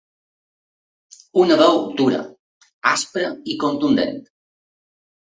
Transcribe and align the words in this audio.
Una 1.43 1.59
veu 1.61 1.77
dura, 2.01 2.23
aspra 2.95 3.31
i 3.57 3.63
contundent. 3.69 4.23